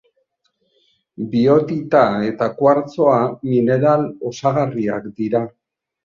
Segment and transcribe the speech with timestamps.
[1.33, 1.99] Biotita
[2.29, 3.17] eta kuartzoa
[3.51, 5.43] mineral osagarriak dira.